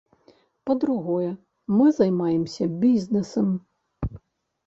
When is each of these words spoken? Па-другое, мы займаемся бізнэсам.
Па-другое, 0.67 1.27
мы 1.75 1.85
займаемся 1.99 2.63
бізнэсам. 2.85 3.47